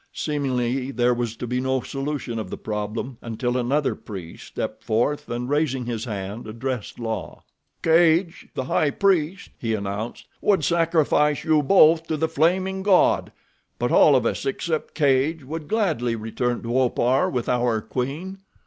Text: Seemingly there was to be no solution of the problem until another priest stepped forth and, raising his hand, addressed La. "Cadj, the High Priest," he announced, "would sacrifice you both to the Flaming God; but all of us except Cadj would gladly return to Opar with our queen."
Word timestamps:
Seemingly 0.15 0.89
there 0.89 1.13
was 1.13 1.35
to 1.35 1.45
be 1.45 1.61
no 1.61 1.81
solution 1.81 2.39
of 2.39 2.49
the 2.49 2.57
problem 2.57 3.19
until 3.21 3.55
another 3.55 3.93
priest 3.93 4.47
stepped 4.47 4.83
forth 4.83 5.29
and, 5.29 5.47
raising 5.47 5.85
his 5.85 6.05
hand, 6.05 6.47
addressed 6.47 6.97
La. 6.97 7.41
"Cadj, 7.83 8.47
the 8.55 8.63
High 8.63 8.89
Priest," 8.89 9.51
he 9.59 9.75
announced, 9.75 10.25
"would 10.41 10.63
sacrifice 10.63 11.43
you 11.43 11.61
both 11.61 12.07
to 12.07 12.17
the 12.17 12.27
Flaming 12.27 12.81
God; 12.81 13.31
but 13.77 13.91
all 13.91 14.15
of 14.15 14.25
us 14.25 14.43
except 14.43 14.95
Cadj 14.95 15.43
would 15.43 15.67
gladly 15.67 16.15
return 16.15 16.63
to 16.63 16.79
Opar 16.79 17.29
with 17.29 17.47
our 17.47 17.79
queen." 17.79 18.39